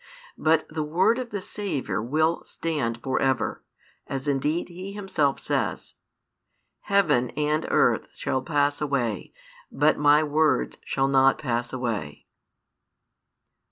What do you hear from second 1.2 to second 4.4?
the Saviour will stand for ever, as